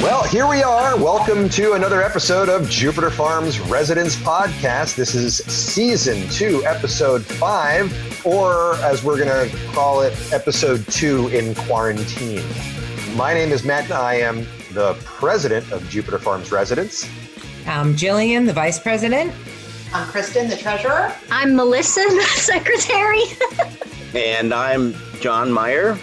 Well, 0.00 0.22
here 0.22 0.46
we 0.46 0.62
are. 0.62 0.96
Welcome 0.96 1.48
to 1.48 1.72
another 1.72 2.00
episode 2.00 2.48
of 2.48 2.70
Jupiter 2.70 3.10
Farms 3.10 3.58
Residents 3.58 4.14
Podcast. 4.14 4.94
This 4.94 5.16
is 5.16 5.38
season 5.38 6.28
two, 6.28 6.64
episode 6.64 7.24
five, 7.24 7.92
or 8.24 8.76
as 8.76 9.02
we're 9.02 9.18
going 9.18 9.50
to 9.50 9.56
call 9.72 10.02
it, 10.02 10.16
episode 10.32 10.86
two 10.92 11.26
in 11.28 11.56
quarantine. 11.56 12.44
My 13.16 13.34
name 13.34 13.50
is 13.50 13.64
Matt, 13.64 13.84
and 13.84 13.94
I 13.94 14.14
am 14.14 14.46
the 14.74 14.94
president 15.04 15.72
of 15.72 15.88
Jupiter 15.88 16.20
Farms 16.20 16.52
Residents. 16.52 17.08
I'm 17.66 17.96
Jillian, 17.96 18.46
the 18.46 18.52
vice 18.52 18.78
president. 18.78 19.34
I'm 19.94 20.08
Kristen, 20.08 20.48
the 20.48 20.56
treasurer. 20.56 21.14
I'm 21.30 21.54
Melissa, 21.54 22.00
the 22.08 22.22
secretary. 22.34 23.22
and 24.12 24.52
I'm 24.52 24.92
John 25.20 25.52
Meyer 25.52 25.96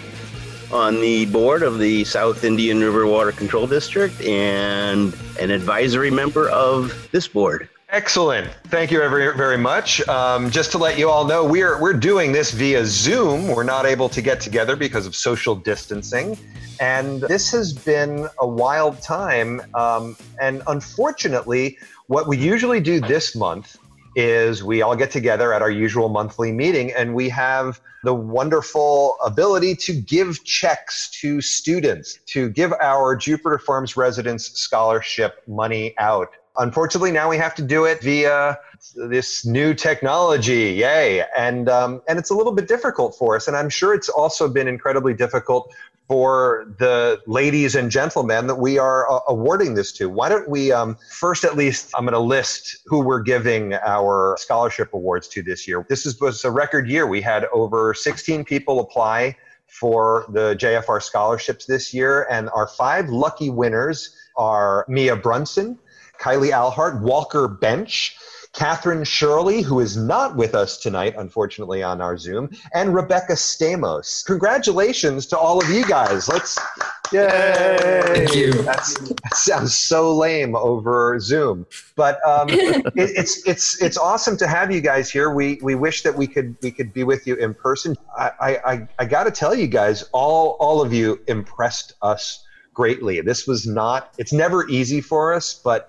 on 0.72 0.98
the 1.02 1.26
board 1.26 1.62
of 1.62 1.78
the 1.78 2.02
South 2.04 2.42
Indian 2.42 2.80
River 2.80 3.06
Water 3.06 3.32
Control 3.32 3.66
District 3.66 4.18
and 4.22 5.14
an 5.38 5.50
advisory 5.50 6.10
member 6.10 6.48
of 6.48 7.06
this 7.12 7.28
board. 7.28 7.68
Excellent. 7.90 8.48
Thank 8.68 8.90
you 8.90 8.96
very, 8.96 9.36
very 9.36 9.58
much. 9.58 10.00
Um, 10.08 10.50
just 10.50 10.72
to 10.72 10.78
let 10.78 10.98
you 10.98 11.10
all 11.10 11.26
know, 11.26 11.44
we're 11.44 11.78
we're 11.78 11.92
doing 11.92 12.32
this 12.32 12.50
via 12.50 12.86
Zoom. 12.86 13.48
We're 13.48 13.62
not 13.62 13.84
able 13.84 14.08
to 14.08 14.22
get 14.22 14.40
together 14.40 14.74
because 14.74 15.04
of 15.06 15.14
social 15.14 15.54
distancing, 15.54 16.38
and 16.80 17.20
this 17.20 17.52
has 17.52 17.74
been 17.74 18.26
a 18.40 18.46
wild 18.46 19.02
time. 19.02 19.60
Um, 19.74 20.16
and 20.40 20.62
unfortunately, 20.68 21.76
what 22.06 22.26
we 22.26 22.38
usually 22.38 22.80
do 22.80 22.98
this 22.98 23.36
month 23.36 23.76
is 24.14 24.62
we 24.62 24.82
all 24.82 24.96
get 24.96 25.10
together 25.10 25.52
at 25.52 25.62
our 25.62 25.70
usual 25.70 26.08
monthly 26.08 26.52
meeting 26.52 26.92
and 26.92 27.14
we 27.14 27.28
have 27.28 27.80
the 28.04 28.14
wonderful 28.14 29.16
ability 29.24 29.74
to 29.76 29.92
give 29.92 30.42
checks 30.44 31.08
to 31.20 31.40
students, 31.40 32.18
to 32.26 32.50
give 32.50 32.72
our 32.80 33.16
Jupiter 33.16 33.58
Farms 33.58 33.96
residents 33.96 34.58
scholarship 34.58 35.42
money 35.46 35.94
out. 35.98 36.28
Unfortunately, 36.58 37.12
now 37.12 37.30
we 37.30 37.36
have 37.38 37.54
to 37.54 37.62
do 37.62 37.84
it 37.84 38.02
via 38.02 38.58
this 38.94 39.46
new 39.46 39.72
technology. 39.74 40.74
Yay! 40.74 41.24
And 41.36 41.68
um, 41.68 42.02
and 42.08 42.18
it's 42.18 42.30
a 42.30 42.34
little 42.34 42.52
bit 42.52 42.68
difficult 42.68 43.16
for 43.16 43.36
us, 43.36 43.48
and 43.48 43.56
I'm 43.56 43.70
sure 43.70 43.94
it's 43.94 44.08
also 44.08 44.48
been 44.48 44.68
incredibly 44.68 45.14
difficult 45.14 45.72
for 46.08 46.66
the 46.78 47.20
ladies 47.26 47.74
and 47.74 47.90
gentlemen 47.90 48.46
that 48.46 48.56
we 48.56 48.78
are 48.78 49.10
uh, 49.10 49.20
awarding 49.28 49.74
this 49.74 49.92
to. 49.92 50.10
Why 50.10 50.28
don't 50.28 50.48
we 50.48 50.70
um, 50.70 50.98
first, 51.10 51.44
at 51.44 51.56
least, 51.56 51.90
I'm 51.96 52.04
going 52.04 52.12
to 52.12 52.18
list 52.18 52.82
who 52.86 53.00
we're 53.02 53.22
giving 53.22 53.74
our 53.74 54.36
scholarship 54.38 54.92
awards 54.92 55.28
to 55.28 55.42
this 55.42 55.66
year. 55.66 55.86
This 55.88 56.04
is, 56.04 56.20
was 56.20 56.44
a 56.44 56.50
record 56.50 56.88
year. 56.88 57.06
We 57.06 57.22
had 57.22 57.46
over 57.52 57.94
16 57.94 58.44
people 58.44 58.80
apply 58.80 59.36
for 59.68 60.26
the 60.28 60.54
JFR 60.56 61.02
scholarships 61.02 61.64
this 61.64 61.94
year, 61.94 62.26
and 62.30 62.50
our 62.50 62.66
five 62.66 63.08
lucky 63.08 63.48
winners 63.48 64.14
are 64.36 64.84
Mia 64.88 65.16
Brunson, 65.16 65.78
Kylie 66.22 66.52
Alhart, 66.52 67.00
Walker 67.00 67.48
Bench, 67.48 68.16
Catherine 68.52 69.02
Shirley, 69.02 69.62
who 69.62 69.80
is 69.80 69.96
not 69.96 70.36
with 70.36 70.54
us 70.54 70.78
tonight, 70.78 71.14
unfortunately, 71.16 71.82
on 71.82 72.00
our 72.00 72.16
Zoom, 72.16 72.50
and 72.74 72.94
Rebecca 72.94 73.32
Stamos. 73.32 74.24
Congratulations 74.24 75.26
to 75.26 75.38
all 75.38 75.60
of 75.60 75.68
you 75.68 75.84
guys. 75.84 76.28
Let's, 76.28 76.58
yay! 77.12 78.02
Thank 78.04 78.36
you. 78.36 78.52
That's, 78.52 78.98
that 78.98 79.34
sounds 79.34 79.74
so 79.74 80.14
lame 80.14 80.54
over 80.54 81.18
Zoom, 81.18 81.66
but 81.96 82.20
um, 82.28 82.48
it, 82.50 82.92
it's 82.94 83.44
it's 83.48 83.82
it's 83.82 83.96
awesome 83.96 84.36
to 84.36 84.46
have 84.46 84.70
you 84.70 84.82
guys 84.82 85.10
here. 85.10 85.34
We 85.34 85.58
we 85.62 85.74
wish 85.74 86.02
that 86.02 86.14
we 86.14 86.26
could 86.26 86.54
we 86.62 86.70
could 86.70 86.92
be 86.92 87.04
with 87.04 87.26
you 87.26 87.34
in 87.36 87.54
person. 87.54 87.96
I 88.16 88.60
I, 88.64 88.88
I 88.98 89.04
got 89.06 89.24
to 89.24 89.30
tell 89.30 89.54
you 89.54 89.66
guys, 89.66 90.04
all 90.12 90.56
all 90.60 90.82
of 90.82 90.92
you 90.92 91.20
impressed 91.26 91.94
us 92.02 92.44
greatly. 92.74 93.20
This 93.20 93.46
was 93.46 93.66
not. 93.66 94.12
It's 94.18 94.32
never 94.32 94.68
easy 94.68 95.00
for 95.00 95.32
us, 95.32 95.54
but 95.54 95.88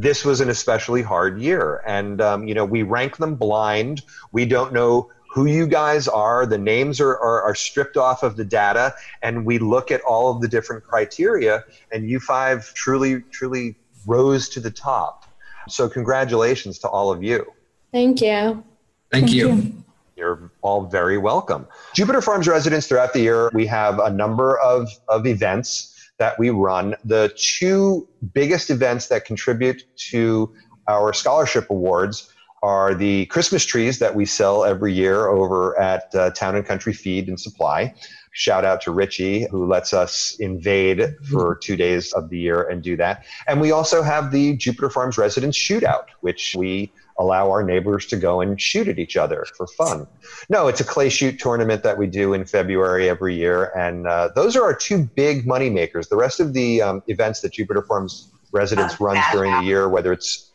this 0.00 0.24
was 0.24 0.40
an 0.40 0.50
especially 0.50 1.02
hard 1.02 1.40
year. 1.40 1.82
And, 1.86 2.20
um, 2.20 2.48
you 2.48 2.54
know, 2.54 2.64
we 2.64 2.82
rank 2.82 3.18
them 3.18 3.36
blind. 3.36 4.02
We 4.32 4.44
don't 4.44 4.72
know 4.72 5.10
who 5.30 5.46
you 5.46 5.66
guys 5.68 6.08
are. 6.08 6.46
The 6.46 6.58
names 6.58 7.00
are, 7.00 7.16
are, 7.16 7.42
are, 7.42 7.54
stripped 7.54 7.96
off 7.96 8.22
of 8.22 8.36
the 8.36 8.44
data. 8.44 8.94
And 9.22 9.46
we 9.46 9.58
look 9.58 9.92
at 9.92 10.00
all 10.02 10.30
of 10.32 10.40
the 10.40 10.48
different 10.48 10.84
criteria. 10.84 11.64
And 11.92 12.10
you 12.10 12.18
five 12.18 12.74
truly, 12.74 13.22
truly 13.30 13.76
rose 14.06 14.48
to 14.50 14.60
the 14.60 14.70
top. 14.70 15.26
So, 15.68 15.88
congratulations 15.88 16.78
to 16.80 16.88
all 16.88 17.10
of 17.10 17.22
you. 17.22 17.50
Thank 17.92 18.20
you. 18.20 18.28
Thank, 18.28 18.64
Thank 19.12 19.32
you. 19.32 19.52
you. 19.52 19.84
You're 20.16 20.50
all 20.62 20.86
very 20.86 21.18
welcome. 21.18 21.66
Jupiter 21.94 22.20
Farms 22.20 22.46
residents 22.46 22.86
throughout 22.86 23.12
the 23.12 23.20
year, 23.20 23.50
we 23.54 23.66
have 23.66 23.98
a 23.98 24.10
number 24.10 24.58
of, 24.58 24.88
of 25.08 25.26
events 25.26 25.93
that 26.18 26.38
we 26.38 26.50
run. 26.50 26.94
The 27.04 27.32
two 27.36 28.08
biggest 28.32 28.70
events 28.70 29.08
that 29.08 29.24
contribute 29.24 29.84
to 30.10 30.54
our 30.88 31.12
scholarship 31.12 31.70
awards 31.70 32.30
are 32.62 32.94
the 32.94 33.26
Christmas 33.26 33.64
trees 33.64 33.98
that 33.98 34.14
we 34.14 34.24
sell 34.24 34.64
every 34.64 34.92
year 34.92 35.28
over 35.28 35.78
at 35.78 36.14
uh, 36.14 36.30
Town 36.30 36.56
and 36.56 36.64
Country 36.64 36.94
Feed 36.94 37.28
and 37.28 37.38
Supply. 37.38 37.94
Shout 38.36 38.64
out 38.64 38.80
to 38.82 38.90
Richie, 38.90 39.46
who 39.48 39.64
lets 39.64 39.92
us 39.94 40.36
invade 40.40 41.16
for 41.30 41.54
two 41.54 41.76
days 41.76 42.12
of 42.12 42.30
the 42.30 42.38
year 42.38 42.64
and 42.64 42.82
do 42.82 42.96
that. 42.96 43.24
And 43.46 43.60
we 43.60 43.70
also 43.70 44.02
have 44.02 44.32
the 44.32 44.56
Jupiter 44.56 44.90
Farms 44.90 45.16
Residents 45.16 45.56
Shootout, 45.56 46.06
which 46.20 46.56
we 46.58 46.92
allow 47.16 47.48
our 47.48 47.62
neighbors 47.62 48.06
to 48.06 48.16
go 48.16 48.40
and 48.40 48.60
shoot 48.60 48.88
at 48.88 48.98
each 48.98 49.16
other 49.16 49.46
for 49.56 49.68
fun. 49.68 50.08
No, 50.48 50.66
it's 50.66 50.80
a 50.80 50.84
clay 50.84 51.10
shoot 51.10 51.38
tournament 51.38 51.84
that 51.84 51.96
we 51.96 52.08
do 52.08 52.34
in 52.34 52.44
February 52.44 53.08
every 53.08 53.36
year, 53.36 53.70
and 53.76 54.08
uh, 54.08 54.30
those 54.34 54.56
are 54.56 54.64
our 54.64 54.74
two 54.74 55.04
big 55.04 55.46
money 55.46 55.70
makers. 55.70 56.08
The 56.08 56.16
rest 56.16 56.40
of 56.40 56.54
the 56.54 56.82
um, 56.82 57.04
events 57.06 57.40
that 57.42 57.52
Jupiter 57.52 57.82
Farms 57.82 58.32
residents 58.50 58.94
uh, 59.00 59.04
runs 59.04 59.24
during 59.30 59.52
out. 59.52 59.60
the 59.60 59.66
year, 59.66 59.88
whether 59.88 60.12
it's, 60.12 60.50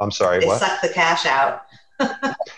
I'm 0.00 0.10
sorry, 0.10 0.40
they 0.40 0.46
what? 0.46 0.60
suck 0.60 0.82
the 0.82 0.90
cash 0.90 1.24
out. 1.24 1.65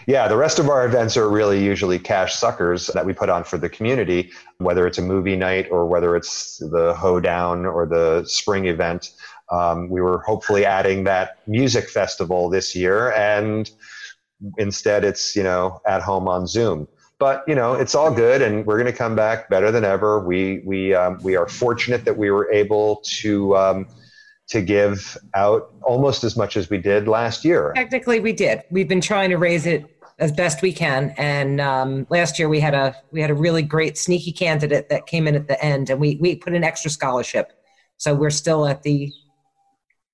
Yeah, 0.06 0.28
the 0.28 0.36
rest 0.36 0.58
of 0.58 0.68
our 0.68 0.86
events 0.86 1.16
are 1.16 1.28
really 1.28 1.62
usually 1.62 1.98
cash 1.98 2.34
suckers 2.34 2.88
that 2.88 3.04
we 3.04 3.12
put 3.12 3.28
on 3.28 3.44
for 3.44 3.58
the 3.58 3.68
community, 3.68 4.30
whether 4.58 4.86
it's 4.86 4.98
a 4.98 5.02
movie 5.02 5.36
night 5.36 5.68
or 5.70 5.86
whether 5.86 6.16
it's 6.16 6.58
the 6.58 6.94
hoedown 6.94 7.66
or 7.66 7.86
the 7.86 8.24
spring 8.26 8.66
event. 8.66 9.12
Um, 9.50 9.88
we 9.88 10.00
were 10.00 10.18
hopefully 10.20 10.64
adding 10.64 11.04
that 11.04 11.38
music 11.46 11.88
festival 11.88 12.48
this 12.50 12.74
year, 12.74 13.12
and 13.12 13.70
instead 14.58 15.04
it's 15.04 15.34
you 15.34 15.42
know 15.42 15.80
at 15.86 16.02
home 16.02 16.28
on 16.28 16.46
Zoom. 16.46 16.88
But 17.18 17.44
you 17.48 17.54
know 17.54 17.74
it's 17.74 17.94
all 17.94 18.12
good, 18.12 18.42
and 18.42 18.66
we're 18.66 18.78
going 18.78 18.92
to 18.92 18.96
come 18.96 19.16
back 19.16 19.48
better 19.48 19.70
than 19.70 19.84
ever. 19.84 20.20
We 20.20 20.62
we 20.64 20.94
um, 20.94 21.18
we 21.22 21.36
are 21.36 21.48
fortunate 21.48 22.04
that 22.04 22.16
we 22.16 22.30
were 22.30 22.50
able 22.52 23.02
to. 23.20 23.56
Um, 23.56 23.88
to 24.48 24.62
give 24.62 25.16
out 25.34 25.72
almost 25.82 26.24
as 26.24 26.36
much 26.36 26.56
as 26.56 26.70
we 26.70 26.78
did 26.78 27.06
last 27.06 27.44
year. 27.44 27.72
Technically, 27.74 28.18
we 28.18 28.32
did. 28.32 28.62
We've 28.70 28.88
been 28.88 29.00
trying 29.00 29.30
to 29.30 29.36
raise 29.36 29.66
it 29.66 29.84
as 30.18 30.32
best 30.32 30.62
we 30.62 30.72
can, 30.72 31.14
and 31.16 31.60
um, 31.60 32.06
last 32.10 32.38
year 32.38 32.48
we 32.48 32.58
had 32.58 32.74
a 32.74 32.96
we 33.12 33.20
had 33.20 33.30
a 33.30 33.34
really 33.34 33.62
great 33.62 33.96
sneaky 33.96 34.32
candidate 34.32 34.88
that 34.88 35.06
came 35.06 35.28
in 35.28 35.34
at 35.34 35.48
the 35.48 35.62
end, 35.62 35.90
and 35.90 36.00
we 36.00 36.16
we 36.16 36.34
put 36.34 36.54
an 36.54 36.64
extra 36.64 36.90
scholarship. 36.90 37.52
So 37.98 38.14
we're 38.14 38.30
still 38.30 38.66
at 38.66 38.82
the 38.82 39.12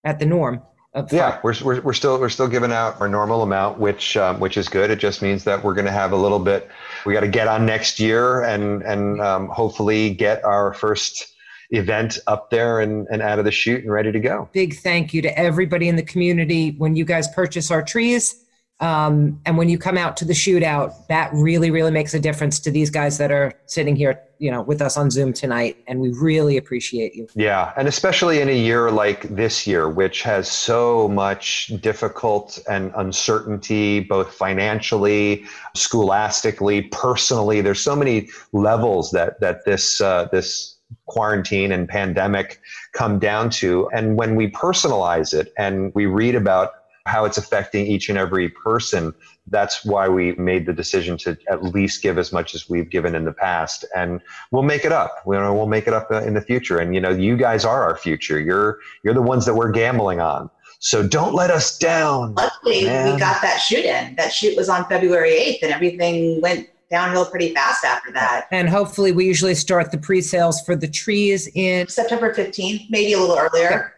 at 0.05 0.19
the 0.19 0.27
norm. 0.27 0.62
yeah, 1.11 1.41
we're, 1.43 1.55
we're, 1.65 1.81
we're 1.81 1.93
still 1.93 2.19
we're 2.19 2.28
still 2.28 2.49
giving 2.49 2.73
out 2.73 3.00
our 3.00 3.09
normal 3.09 3.43
amount, 3.43 3.78
which 3.78 4.17
um, 4.17 4.41
which 4.41 4.56
is 4.56 4.69
good. 4.69 4.91
It 4.91 4.99
just 4.99 5.23
means 5.23 5.44
that 5.44 5.62
we're 5.62 5.75
going 5.75 5.87
to 5.87 5.93
have 5.93 6.12
a 6.12 6.17
little 6.17 6.39
bit. 6.41 6.69
We 7.06 7.12
got 7.12 7.21
to 7.21 7.28
get 7.28 7.47
on 7.47 7.65
next 7.65 8.00
year 8.00 8.43
and 8.43 8.83
and 8.83 9.21
um, 9.21 9.49
hopefully 9.49 10.11
get 10.11 10.44
our 10.44 10.75
first 10.75 11.34
event 11.71 12.19
up 12.27 12.51
there 12.51 12.81
and, 12.81 13.07
and 13.11 13.23
out 13.23 13.39
of 13.39 13.45
the 13.45 13.51
chute 13.51 13.83
and 13.83 13.93
ready 13.93 14.13
to 14.13 14.21
go. 14.21 14.49
Big 14.53 14.77
thank 14.77 15.15
you 15.15 15.23
to 15.23 15.39
everybody 15.39 15.89
in 15.89 15.97
the 15.97 16.03
community 16.03 16.75
when 16.79 16.97
you 16.97 17.05
guys 17.05 17.29
purchase 17.29 17.71
our 17.71 17.83
trees. 17.83 18.41
Um, 18.81 19.41
and 19.47 19.57
when 19.57 19.69
you 19.69 19.79
come 19.79 19.97
out 19.97 20.17
to 20.19 20.25
the 20.25 20.33
shootout, 20.33 21.07
that 21.07 21.31
really, 21.33 21.71
really 21.71 21.93
makes 21.93 22.13
a 22.13 22.19
difference 22.21 22.59
to 22.61 22.71
these 22.73 22.91
guys 22.91 23.19
that 23.19 23.31
are 23.31 23.53
sitting 23.67 23.94
here, 23.94 24.21
you 24.38 24.50
know, 24.50 24.62
with 24.62 24.83
us 24.83 24.97
on 24.97 25.12
Zoom 25.12 25.33
tonight. 25.33 25.77
And 25.87 26.00
we 26.00 26.11
really 26.11 26.56
appreciate 26.56 27.15
you. 27.15 27.29
Yeah. 27.37 27.73
And 27.77 27.87
especially 27.87 28.41
in 28.41 28.49
a 28.49 28.56
year 28.56 28.91
like 28.91 29.23
this 29.35 29.65
year, 29.65 29.88
which 29.88 30.23
has 30.23 30.50
so 30.50 31.09
much 31.09 31.73
difficult 31.81 32.59
and 32.69 32.93
uncertainty, 32.97 34.00
both 34.00 34.35
financially, 34.35 35.47
scholastically, 35.75 36.83
personally. 36.83 37.61
There's 37.61 37.81
so 37.81 37.94
many 37.94 38.29
levels 38.53 39.12
that, 39.12 39.38
that 39.41 39.65
this, 39.65 40.00
uh, 40.00 40.29
this 40.33 40.74
quarantine 41.06 41.73
and 41.73 41.88
pandemic 41.88 42.61
come 42.93 43.19
down 43.19 43.50
to. 43.50 43.88
And 43.93 44.17
when 44.17 44.37
we 44.37 44.50
personalize 44.50 45.32
it 45.32 45.52
and 45.56 45.93
we 45.94 46.06
read 46.06 46.35
about 46.35 46.73
how 47.06 47.25
it's 47.25 47.37
affecting 47.37 47.87
each 47.87 48.08
and 48.08 48.17
every 48.17 48.49
person. 48.49 49.14
That's 49.49 49.85
why 49.85 50.08
we 50.08 50.32
made 50.32 50.64
the 50.64 50.73
decision 50.73 51.19
to 51.19 51.37
at 51.50 51.62
least 51.62 52.02
give 52.02 52.17
as 52.17 52.32
much 52.32 52.55
as 52.55 52.69
we've 52.69 52.88
given 52.88 53.14
in 53.14 53.25
the 53.25 53.32
past, 53.32 53.85
and 53.94 54.20
we'll 54.50 54.62
make 54.62 54.85
it 54.85 54.93
up. 54.93 55.23
You 55.26 55.35
know, 55.35 55.52
we'll 55.52 55.67
make 55.67 55.87
it 55.87 55.93
up 55.93 56.11
in 56.11 56.35
the 56.35 56.41
future. 56.41 56.79
And 56.79 56.94
you 56.94 57.00
know, 57.00 57.11
you 57.11 57.37
guys 57.37 57.64
are 57.64 57.82
our 57.82 57.97
future. 57.97 58.40
You're 58.40 58.79
you're 59.02 59.14
the 59.14 59.23
ones 59.23 59.44
that 59.47 59.55
we're 59.55 59.70
gambling 59.70 60.20
on. 60.20 60.50
So 60.79 61.06
don't 61.06 61.35
let 61.35 61.50
us 61.50 61.79
down. 61.79 62.35
Luckily, 62.35 62.85
man. 62.85 63.14
we 63.14 63.19
got 63.19 63.40
that 63.43 63.58
shoot 63.58 63.85
in. 63.85 64.17
That 64.17 64.32
shoot 64.32 64.56
was 64.56 64.69
on 64.69 64.87
February 64.87 65.31
8th, 65.31 65.62
and 65.62 65.73
everything 65.73 66.40
went 66.40 66.69
downhill 66.91 67.27
pretty 67.27 67.55
fast 67.55 67.85
after 67.85 68.13
that. 68.13 68.47
And 68.51 68.69
hopefully, 68.69 69.13
we 69.13 69.25
usually 69.25 69.55
start 69.55 69.91
the 69.91 69.99
pre-sales 69.99 70.63
for 70.63 70.77
the 70.77 70.89
trees 70.89 71.49
in 71.55 71.89
September 71.89 72.33
15th, 72.35 72.87
maybe 72.91 73.13
a 73.15 73.19
little 73.19 73.39
earlier. 73.39 73.95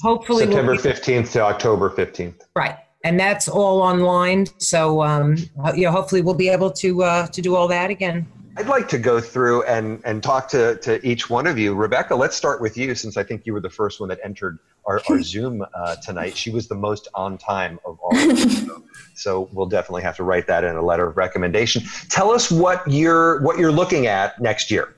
hopefully 0.00 0.46
we'll 0.46 0.56
September 0.56 0.76
be- 0.76 0.88
15th 1.22 1.32
to 1.32 1.40
October 1.40 1.90
15th. 1.90 2.42
right, 2.54 2.78
and 3.04 3.18
that's 3.18 3.48
all 3.48 3.80
online. 3.80 4.46
So 4.58 5.02
um, 5.02 5.36
you 5.74 5.82
know, 5.84 5.90
hopefully, 5.90 6.22
we'll 6.22 6.34
be 6.34 6.48
able 6.48 6.70
to 6.72 7.02
uh, 7.02 7.26
to 7.28 7.42
do 7.42 7.56
all 7.56 7.68
that 7.68 7.90
again. 7.90 8.26
I'd 8.56 8.66
like 8.66 8.88
to 8.88 8.98
go 8.98 9.20
through 9.20 9.62
and, 9.64 10.00
and 10.04 10.22
talk 10.22 10.48
to, 10.48 10.76
to 10.76 11.04
each 11.06 11.30
one 11.30 11.46
of 11.46 11.58
you. 11.58 11.74
Rebecca, 11.74 12.14
let's 12.14 12.36
start 12.36 12.60
with 12.60 12.76
you 12.76 12.94
since 12.94 13.16
I 13.16 13.22
think 13.22 13.46
you 13.46 13.54
were 13.54 13.60
the 13.60 13.70
first 13.70 13.98
one 13.98 14.10
that 14.10 14.18
entered 14.22 14.58
our, 14.84 15.00
our 15.08 15.22
Zoom 15.22 15.64
uh, 15.74 15.96
tonight. 15.96 16.36
She 16.36 16.50
was 16.50 16.68
the 16.68 16.74
most 16.74 17.08
on 17.14 17.38
time 17.38 17.80
of 17.86 17.98
all 18.00 18.14
of 18.14 18.30
us. 18.30 18.66
So, 18.66 18.82
so 19.14 19.48
we'll 19.52 19.66
definitely 19.66 20.02
have 20.02 20.16
to 20.16 20.24
write 20.24 20.46
that 20.48 20.64
in 20.64 20.76
a 20.76 20.82
letter 20.82 21.06
of 21.06 21.16
recommendation. 21.16 21.82
Tell 22.10 22.30
us 22.30 22.50
what 22.50 22.82
you're 22.86 23.40
what 23.42 23.58
you're 23.58 23.72
looking 23.72 24.06
at 24.06 24.40
next 24.40 24.70
year. 24.70 24.94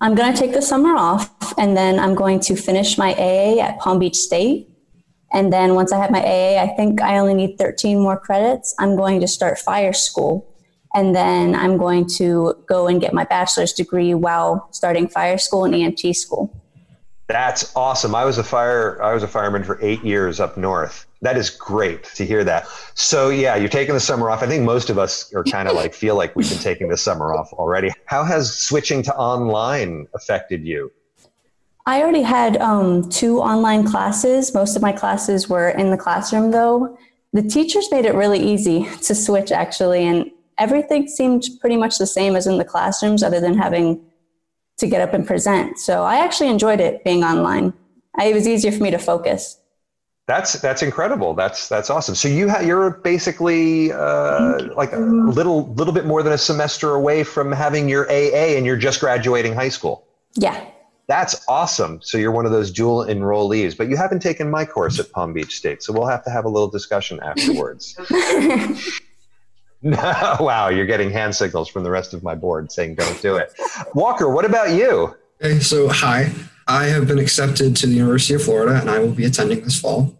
I'm 0.00 0.14
going 0.14 0.32
to 0.32 0.38
take 0.38 0.52
the 0.52 0.62
summer 0.62 0.96
off 0.96 1.30
and 1.58 1.76
then 1.76 1.98
I'm 1.98 2.14
going 2.14 2.40
to 2.40 2.56
finish 2.56 2.96
my 2.96 3.12
AA 3.14 3.58
at 3.60 3.78
Palm 3.80 3.98
Beach 3.98 4.16
State. 4.16 4.70
And 5.32 5.52
then 5.52 5.74
once 5.74 5.92
I 5.92 5.98
have 5.98 6.10
my 6.10 6.22
AA, 6.22 6.62
I 6.62 6.68
think 6.76 7.02
I 7.02 7.18
only 7.18 7.34
need 7.34 7.58
13 7.58 7.98
more 7.98 8.18
credits. 8.18 8.74
I'm 8.78 8.96
going 8.96 9.20
to 9.20 9.28
start 9.28 9.58
fire 9.58 9.92
school. 9.92 10.47
And 10.94 11.14
then 11.14 11.54
I'm 11.54 11.76
going 11.76 12.06
to 12.16 12.54
go 12.66 12.88
and 12.88 13.00
get 13.00 13.12
my 13.12 13.24
bachelor's 13.24 13.72
degree 13.72 14.14
while 14.14 14.68
starting 14.72 15.08
fire 15.08 15.38
school 15.38 15.64
and 15.64 15.74
EMT 15.74 16.16
school. 16.16 16.54
That's 17.28 17.76
awesome. 17.76 18.14
I 18.14 18.24
was 18.24 18.38
a 18.38 18.44
fire 18.44 19.02
I 19.02 19.12
was 19.12 19.22
a 19.22 19.28
fireman 19.28 19.62
for 19.62 19.78
eight 19.82 20.02
years 20.02 20.40
up 20.40 20.56
north. 20.56 21.06
That 21.20 21.36
is 21.36 21.50
great 21.50 22.04
to 22.14 22.24
hear 22.24 22.42
that. 22.44 22.66
So 22.94 23.28
yeah, 23.28 23.54
you're 23.56 23.68
taking 23.68 23.92
the 23.92 24.00
summer 24.00 24.30
off. 24.30 24.42
I 24.42 24.46
think 24.46 24.64
most 24.64 24.88
of 24.88 24.98
us 24.98 25.32
are 25.34 25.44
kind 25.44 25.68
of 25.68 25.74
like 25.74 25.92
feel 25.92 26.14
like 26.14 26.34
we've 26.34 26.48
been 26.48 26.58
taking 26.58 26.88
the 26.88 26.96
summer 26.96 27.34
off 27.34 27.52
already. 27.52 27.90
How 28.06 28.24
has 28.24 28.56
switching 28.56 29.02
to 29.02 29.14
online 29.14 30.06
affected 30.14 30.64
you? 30.64 30.90
I 31.88 32.02
already 32.02 32.22
had 32.22 32.58
um, 32.58 33.08
two 33.08 33.40
online 33.40 33.82
classes. 33.82 34.52
Most 34.52 34.76
of 34.76 34.82
my 34.82 34.92
classes 34.92 35.48
were 35.48 35.70
in 35.70 35.90
the 35.90 35.96
classroom, 35.96 36.50
though. 36.50 36.98
The 37.32 37.42
teachers 37.42 37.90
made 37.90 38.04
it 38.04 38.14
really 38.14 38.40
easy 38.40 38.86
to 39.04 39.14
switch, 39.14 39.50
actually, 39.50 40.06
and 40.06 40.30
everything 40.58 41.08
seemed 41.08 41.44
pretty 41.60 41.76
much 41.76 41.98
the 41.98 42.06
same 42.06 42.36
as 42.36 42.46
in 42.46 42.58
the 42.58 42.64
classrooms, 42.64 43.22
other 43.22 43.40
than 43.40 43.56
having 43.56 44.04
to 44.78 44.86
get 44.86 45.00
up 45.00 45.12
and 45.14 45.26
present. 45.26 45.78
So 45.78 46.04
I 46.04 46.18
actually 46.18 46.48
enjoyed 46.48 46.80
it 46.80 47.04
being 47.04 47.24
online. 47.24 47.72
It 48.20 48.34
was 48.34 48.48
easier 48.48 48.72
for 48.72 48.82
me 48.82 48.90
to 48.90 48.98
focus. 48.98 49.58
That's 50.26 50.60
that's 50.60 50.82
incredible. 50.82 51.32
That's 51.32 51.68
that's 51.68 51.88
awesome. 51.88 52.14
So 52.14 52.28
you 52.28 52.50
ha- 52.50 52.60
you're 52.60 52.90
basically 52.90 53.92
uh, 53.92 54.74
like 54.74 54.92
a 54.92 54.98
little 54.98 55.72
little 55.72 55.94
bit 55.94 56.04
more 56.04 56.22
than 56.22 56.34
a 56.34 56.38
semester 56.38 56.94
away 56.94 57.24
from 57.24 57.50
having 57.50 57.88
your 57.88 58.06
AA, 58.10 58.56
and 58.56 58.66
you're 58.66 58.76
just 58.76 59.00
graduating 59.00 59.54
high 59.54 59.70
school. 59.70 60.06
Yeah. 60.34 60.66
That's 61.06 61.42
awesome. 61.48 62.00
So 62.02 62.18
you're 62.18 62.32
one 62.32 62.44
of 62.44 62.52
those 62.52 62.70
dual 62.70 63.06
enrollees, 63.06 63.74
but 63.74 63.88
you 63.88 63.96
haven't 63.96 64.20
taken 64.20 64.50
my 64.50 64.66
course 64.66 65.00
at 65.00 65.10
Palm 65.12 65.32
Beach 65.32 65.56
State, 65.56 65.82
so 65.82 65.94
we'll 65.94 66.06
have 66.06 66.22
to 66.24 66.30
have 66.30 66.44
a 66.44 66.50
little 66.50 66.68
discussion 66.68 67.18
afterwards. 67.22 67.98
wow, 69.82 70.68
you're 70.68 70.86
getting 70.86 71.10
hand 71.10 71.34
signals 71.34 71.68
from 71.68 71.84
the 71.84 71.90
rest 71.90 72.12
of 72.12 72.22
my 72.22 72.34
board 72.34 72.72
saying 72.72 72.96
don't 72.96 73.22
do 73.22 73.36
it. 73.36 73.52
Walker, 73.94 74.28
what 74.28 74.44
about 74.44 74.70
you? 74.70 75.14
Okay, 75.42 75.60
so 75.60 75.88
hi. 75.88 76.32
I 76.66 76.86
have 76.86 77.06
been 77.06 77.18
accepted 77.18 77.76
to 77.76 77.86
the 77.86 77.94
University 77.94 78.34
of 78.34 78.42
Florida 78.42 78.78
and 78.80 78.90
I 78.90 78.98
will 78.98 79.12
be 79.12 79.24
attending 79.24 79.62
this 79.62 79.80
fall. 79.80 80.14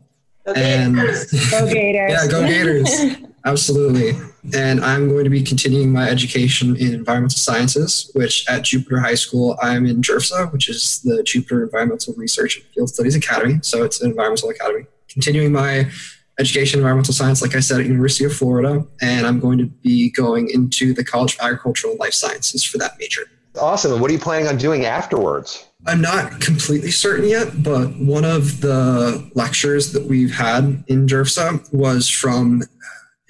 Okay. 0.47 0.77
And 0.79 0.95
Go 0.95 1.03
Gators! 1.73 2.11
yeah, 2.11 2.27
go 2.27 2.47
Gators. 2.47 2.89
Absolutely. 3.45 4.13
And 4.55 4.81
I'm 4.81 5.09
going 5.09 5.25
to 5.25 5.31
be 5.31 5.43
continuing 5.43 5.93
my 5.93 6.09
education 6.09 6.77
in 6.77 6.95
environmental 6.95 7.37
sciences, 7.37 8.11
which 8.15 8.49
at 8.49 8.63
Jupiter 8.63 9.01
High 9.01 9.15
School, 9.15 9.59
I'm 9.61 9.87
in 9.87 10.01
JERFSA, 10.03 10.53
which 10.53 10.69
is 10.69 11.01
the 11.03 11.23
Jupiter 11.23 11.65
Environmental 11.65 12.15
Research 12.15 12.57
and 12.57 12.65
Field 12.67 12.91
Studies 12.91 13.17
Academy. 13.17 13.59
So 13.63 13.85
it's 13.85 14.01
an 14.01 14.11
environmental 14.11 14.51
academy. 14.51 14.87
Continuing 15.09 15.53
my 15.53 15.91
education 16.39 16.79
in 16.79 16.83
environmental 16.83 17.15
science, 17.15 17.43
like 17.43 17.55
I 17.55 17.61
said, 17.61 17.81
at 17.81 17.87
University 17.87 18.25
of 18.25 18.33
Florida. 18.35 18.87
And 19.01 19.27
I'm 19.27 19.41
going 19.41 19.59
to 19.59 19.67
be 19.67 20.11
going 20.11 20.51
into 20.51 20.95
the 20.95 21.05
College 21.05 21.35
of 21.35 21.41
Agricultural 21.41 21.93
and 21.93 22.01
Life 22.01 22.15
Sciences 22.15 22.65
for 22.65 22.79
that 22.79 22.93
major. 22.99 23.23
Awesome. 23.61 23.93
And 23.93 24.01
what 24.01 24.11
are 24.11 24.15
you 24.15 24.21
planning 24.21 24.47
on 24.47 24.57
doing 24.57 24.85
afterwards? 24.85 25.67
I'm 25.87 26.01
not 26.01 26.41
completely 26.41 26.91
certain 26.91 27.29
yet, 27.29 27.63
but 27.63 27.97
one 27.97 28.25
of 28.25 28.61
the 28.61 29.31
lectures 29.35 29.93
that 29.93 30.05
we've 30.05 30.35
had 30.35 30.85
in 30.87 31.07
JERFSA 31.07 31.73
was 31.73 32.09
from 32.09 32.63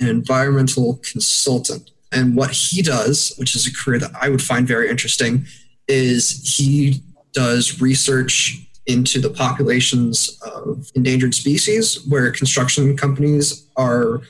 an 0.00 0.08
environmental 0.08 1.00
consultant. 1.11 1.90
And 2.11 2.37
what 2.37 2.50
he 2.50 2.82
does, 2.82 3.34
which 3.37 3.54
is 3.54 3.66
a 3.66 3.75
career 3.75 3.99
that 3.99 4.12
I 4.20 4.28
would 4.28 4.43
find 4.43 4.66
very 4.66 4.88
interesting, 4.88 5.46
is 5.88 6.56
he 6.56 7.02
does 7.32 7.81
research 7.81 8.68
into 8.88 9.20
the 9.20 9.31
populations 9.31 10.40
of 10.43 10.90
endangered 10.94 11.35
species 11.35 12.05
where 12.08 12.32
construction 12.32 12.96
companies 12.96 13.69
are 13.76 14.23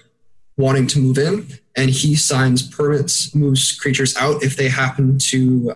wanting 0.56 0.86
to 0.88 0.98
move 0.98 1.16
in. 1.16 1.46
And 1.76 1.88
he 1.88 2.16
signs 2.16 2.68
permits, 2.68 3.34
moves 3.34 3.78
creatures 3.78 4.16
out 4.16 4.42
if 4.42 4.56
they 4.56 4.68
happen 4.68 5.18
to 5.30 5.74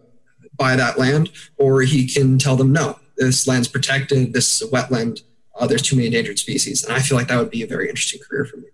buy 0.56 0.74
that 0.76 0.98
land, 0.98 1.30
or 1.56 1.82
he 1.82 2.08
can 2.08 2.38
tell 2.38 2.56
them, 2.56 2.72
no, 2.72 2.98
this 3.16 3.46
land's 3.46 3.68
protected, 3.68 4.32
this 4.32 4.60
is 4.60 4.68
a 4.68 4.70
wetland, 4.72 5.22
uh, 5.54 5.66
there's 5.66 5.82
too 5.82 5.94
many 5.94 6.06
endangered 6.06 6.40
species. 6.40 6.82
And 6.82 6.92
I 6.92 6.98
feel 6.98 7.16
like 7.16 7.28
that 7.28 7.38
would 7.38 7.50
be 7.50 7.62
a 7.62 7.66
very 7.68 7.88
interesting 7.88 8.20
career 8.20 8.44
for 8.44 8.56
me. 8.56 8.64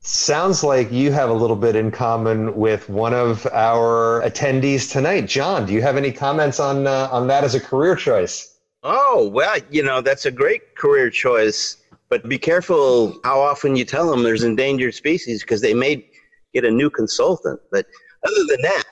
Sounds 0.00 0.62
like 0.62 0.92
you 0.92 1.10
have 1.12 1.30
a 1.30 1.34
little 1.34 1.56
bit 1.56 1.74
in 1.74 1.90
common 1.90 2.54
with 2.54 2.88
one 2.88 3.14
of 3.14 3.46
our 3.46 4.22
attendees 4.22 4.90
tonight. 4.90 5.26
John, 5.26 5.66
do 5.66 5.72
you 5.72 5.82
have 5.82 5.96
any 5.96 6.12
comments 6.12 6.60
on 6.60 6.86
uh, 6.86 7.08
on 7.10 7.26
that 7.26 7.44
as 7.44 7.54
a 7.54 7.60
career 7.60 7.94
choice? 7.94 8.57
Oh, 8.82 9.28
well, 9.28 9.58
you 9.70 9.82
know, 9.82 10.00
that's 10.00 10.26
a 10.26 10.30
great 10.30 10.76
career 10.76 11.10
choice, 11.10 11.78
but 12.08 12.28
be 12.28 12.38
careful 12.38 13.18
how 13.24 13.40
often 13.40 13.74
you 13.74 13.84
tell 13.84 14.10
them 14.10 14.22
there's 14.22 14.44
endangered 14.44 14.94
species 14.94 15.42
because 15.42 15.60
they 15.60 15.74
may 15.74 16.06
get 16.54 16.64
a 16.64 16.70
new 16.70 16.88
consultant. 16.88 17.60
But 17.72 17.86
other 18.24 18.44
than 18.48 18.62
that, 18.62 18.84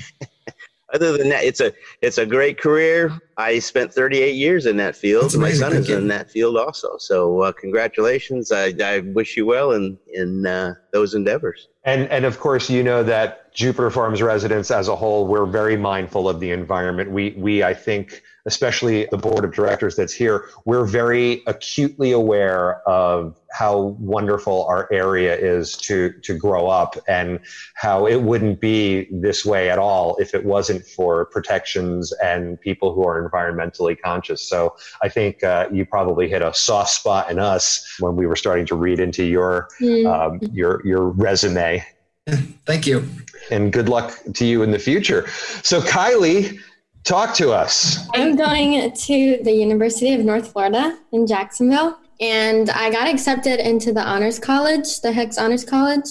other 0.94 1.16
than 1.16 1.28
that, 1.28 1.44
it's 1.44 1.60
a 1.60 1.72
it's 2.00 2.16
a 2.16 2.24
great 2.24 2.58
career. 2.58 3.12
I 3.36 3.58
spent 3.58 3.92
38 3.92 4.34
years 4.34 4.64
in 4.64 4.78
that 4.78 4.96
field. 4.96 5.24
That's 5.24 5.36
My 5.36 5.52
son 5.52 5.74
is 5.74 5.90
in 5.90 6.08
that 6.08 6.30
field 6.30 6.56
also. 6.56 6.96
So 6.98 7.42
uh, 7.42 7.52
congratulations. 7.52 8.50
I, 8.50 8.72
I 8.82 9.00
wish 9.00 9.36
you 9.36 9.44
well 9.44 9.72
in 9.72 9.98
in 10.14 10.46
uh, 10.46 10.74
those 10.92 11.14
endeavors. 11.14 11.68
And 11.84 12.08
and 12.08 12.24
of 12.24 12.40
course, 12.40 12.70
you 12.70 12.82
know 12.82 13.02
that 13.02 13.41
Jupiter 13.54 13.90
Farms 13.90 14.22
residents 14.22 14.70
as 14.70 14.88
a 14.88 14.96
whole, 14.96 15.26
we're 15.26 15.46
very 15.46 15.76
mindful 15.76 16.28
of 16.28 16.40
the 16.40 16.50
environment. 16.50 17.10
We 17.10 17.34
we 17.36 17.62
I 17.62 17.74
think, 17.74 18.22
especially 18.46 19.06
the 19.10 19.18
board 19.18 19.44
of 19.44 19.52
directors 19.52 19.94
that's 19.94 20.14
here, 20.14 20.46
we're 20.64 20.86
very 20.86 21.42
acutely 21.46 22.12
aware 22.12 22.86
of 22.88 23.38
how 23.52 23.78
wonderful 24.00 24.64
our 24.64 24.88
area 24.90 25.36
is 25.36 25.76
to 25.78 26.12
to 26.22 26.34
grow 26.36 26.68
up 26.68 26.96
and 27.06 27.40
how 27.74 28.06
it 28.06 28.22
wouldn't 28.22 28.58
be 28.60 29.06
this 29.12 29.44
way 29.44 29.68
at 29.68 29.78
all 29.78 30.16
if 30.16 30.34
it 30.34 30.46
wasn't 30.46 30.84
for 30.86 31.26
protections 31.26 32.10
and 32.24 32.58
people 32.60 32.94
who 32.94 33.06
are 33.06 33.28
environmentally 33.28 34.00
conscious. 34.00 34.40
So 34.40 34.74
I 35.02 35.10
think 35.10 35.44
uh, 35.44 35.68
you 35.70 35.84
probably 35.84 36.26
hit 36.26 36.40
a 36.40 36.54
soft 36.54 36.90
spot 36.90 37.30
in 37.30 37.38
us 37.38 37.96
when 38.00 38.16
we 38.16 38.26
were 38.26 38.36
starting 38.36 38.64
to 38.66 38.74
read 38.74 38.98
into 38.98 39.24
your 39.24 39.68
um, 40.06 40.38
your 40.52 40.80
your 40.86 41.10
resume. 41.10 41.84
Thank 42.26 42.86
you. 42.86 43.08
And 43.50 43.72
good 43.72 43.88
luck 43.88 44.16
to 44.34 44.46
you 44.46 44.62
in 44.62 44.70
the 44.70 44.78
future. 44.78 45.28
So 45.62 45.80
Kylie, 45.80 46.60
talk 47.04 47.34
to 47.36 47.52
us. 47.52 48.08
I'm 48.14 48.36
going 48.36 48.92
to 48.92 49.38
the 49.42 49.52
University 49.52 50.14
of 50.14 50.24
North 50.24 50.52
Florida 50.52 50.98
in 51.12 51.26
Jacksonville, 51.26 51.98
and 52.20 52.70
I 52.70 52.90
got 52.90 53.08
accepted 53.08 53.58
into 53.58 53.92
the 53.92 54.02
Honors 54.02 54.38
College, 54.38 55.00
the 55.00 55.12
Hicks 55.12 55.38
Honors 55.38 55.64
College. 55.64 56.06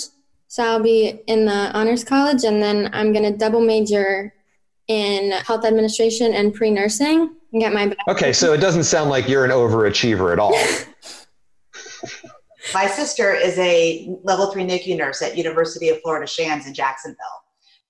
So 0.48 0.64
I'll 0.64 0.84
be 0.84 1.22
in 1.28 1.46
the 1.46 1.72
Honors 1.74 2.04
College, 2.04 2.44
and 2.44 2.62
then 2.62 2.90
I'm 2.92 3.14
going 3.14 3.32
to 3.32 3.38
double 3.38 3.62
major 3.62 4.34
in 4.88 5.32
health 5.32 5.64
administration 5.64 6.34
and 6.34 6.54
pre 6.54 6.70
nursing 6.70 7.34
and 7.54 7.62
get 7.62 7.72
my. 7.72 7.96
Okay, 8.10 8.34
so 8.34 8.52
it 8.52 8.58
doesn't 8.58 8.84
sound 8.84 9.10
like 9.10 9.30
you're 9.30 9.46
an 9.46 9.52
overachiever 9.52 10.34
at 10.34 10.40
all. 10.40 10.54
My 12.74 12.88
sister 12.88 13.34
is 13.34 13.58
a 13.58 14.16
level 14.24 14.52
three 14.52 14.64
NICU 14.64 14.98
nurse 14.98 15.22
at 15.22 15.38
University 15.38 15.90
of 15.90 16.02
Florida 16.02 16.28
Shands 16.28 16.68
in 16.68 16.74
Jacksonville. 16.74 17.18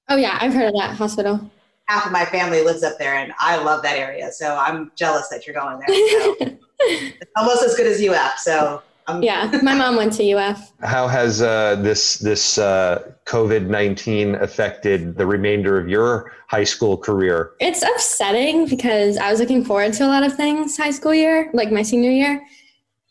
Oh, 0.10 0.16
yeah, 0.16 0.38
I've 0.42 0.54
heard 0.54 0.70
of 0.70 0.74
that 0.74 0.96
hospital. 0.96 1.52
Half 1.88 2.08
of 2.08 2.12
my 2.12 2.26
family 2.26 2.64
lives 2.64 2.84
up 2.84 2.98
there, 2.98 3.16
and 3.16 3.34
I 3.40 3.58
love 3.58 3.84
that 3.84 3.98
area. 3.98 4.32
So 4.32 4.56
I'm 4.56 4.92
jealous 4.96 5.28
that 5.30 5.46
you're 5.46 5.56
going 5.56 5.80
there. 5.80 5.88
So 5.88 6.58
it's 6.80 7.32
almost 7.36 7.64
as 7.64 7.76
good 7.76 7.88
as 7.88 8.02
UF. 8.02 8.40
So 8.40 8.82
I'm 9.08 9.22
yeah, 9.22 9.60
my 9.62 9.76
mom 9.76 9.98
went 9.98 10.14
to 10.14 10.32
UF. 10.32 10.72
How 10.82 11.08
has 11.08 11.42
uh, 11.42 11.76
this 11.76 12.18
this 12.18 12.58
uh, 12.58 13.12
COVID 13.26 13.68
nineteen 13.68 14.36
affected 14.36 15.18
the 15.18 15.26
remainder 15.26 15.78
of 15.78 15.90
your 15.90 16.32
high 16.48 16.64
school 16.64 16.98
career? 16.98 17.52
It's 17.60 17.84
upsetting 17.84 18.68
because 18.68 19.18
I 19.18 19.30
was 19.30 19.40
looking 19.40 19.66
forward 19.66 19.94
to 19.94 20.06
a 20.06 20.08
lot 20.08 20.24
of 20.24 20.36
things 20.36 20.78
high 20.78 20.92
school 20.92 21.14
year, 21.14 21.50
like 21.54 21.72
my 21.72 21.82
senior 21.82 22.12
year. 22.12 22.46